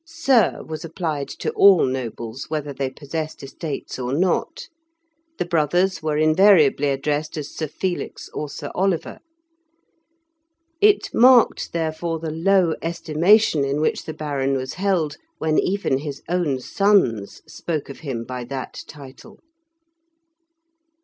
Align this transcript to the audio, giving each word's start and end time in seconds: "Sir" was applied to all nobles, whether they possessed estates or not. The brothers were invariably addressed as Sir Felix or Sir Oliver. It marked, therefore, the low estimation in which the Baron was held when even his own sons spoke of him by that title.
"Sir" 0.03 0.63
was 0.67 0.83
applied 0.83 1.27
to 1.27 1.51
all 1.51 1.85
nobles, 1.85 2.45
whether 2.49 2.73
they 2.73 2.89
possessed 2.89 3.43
estates 3.43 3.99
or 3.99 4.11
not. 4.13 4.67
The 5.37 5.45
brothers 5.45 6.01
were 6.01 6.17
invariably 6.17 6.89
addressed 6.89 7.37
as 7.37 7.53
Sir 7.55 7.67
Felix 7.67 8.27
or 8.29 8.49
Sir 8.49 8.71
Oliver. 8.73 9.19
It 10.81 11.13
marked, 11.13 11.71
therefore, 11.71 12.17
the 12.17 12.31
low 12.31 12.73
estimation 12.81 13.63
in 13.63 13.79
which 13.79 14.05
the 14.05 14.13
Baron 14.15 14.55
was 14.55 14.73
held 14.73 15.17
when 15.37 15.59
even 15.59 15.99
his 15.99 16.23
own 16.27 16.59
sons 16.59 17.43
spoke 17.47 17.87
of 17.87 17.99
him 17.99 18.23
by 18.23 18.43
that 18.45 18.81
title. 18.87 19.37